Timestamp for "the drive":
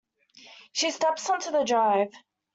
1.51-2.11